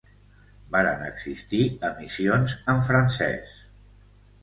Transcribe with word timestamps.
Varen 0.75 1.03
existir 1.09 1.61
emissions 1.91 2.59
en 2.75 2.85
francés. 2.91 3.57